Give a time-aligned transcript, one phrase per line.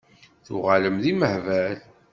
[0.45, 1.77] Tuɣalem d imehbal?